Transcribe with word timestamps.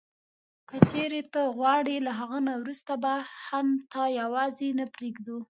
که 0.69 0.77
چیري 0.89 1.21
ته 1.33 1.41
غواړې 1.57 1.95
له 2.05 2.11
هغه 2.19 2.39
نه 2.47 2.53
وروسته 2.61 2.93
به 3.03 3.13
هم 3.47 3.67
تا 3.93 4.03
یوازي 4.21 4.69
نه 4.79 4.85
پرېږدو. 4.93 5.37